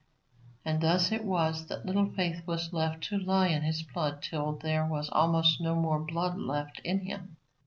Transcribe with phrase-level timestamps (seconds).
[0.65, 4.53] And thus it was that Little Faith was left to lie in his blood till
[4.53, 7.37] there was almost no more blood left in him.